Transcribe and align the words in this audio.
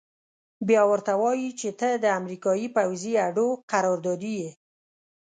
بيا 0.67 0.83
ورته 0.91 1.13
وايي 1.21 1.49
چې 1.59 1.69
ته 1.79 1.89
د 2.03 2.05
امريکايي 2.19 2.67
پوځي 2.75 3.13
اډو 3.27 3.47
قراردادي 3.71 4.33
يې. 4.41 4.51